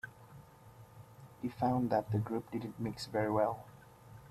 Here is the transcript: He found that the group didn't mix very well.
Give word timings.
He 1.43 1.49
found 1.49 1.91
that 1.91 2.09
the 2.11 2.17
group 2.17 2.49
didn't 2.49 2.79
mix 2.79 3.05
very 3.05 3.29
well. 3.29 3.67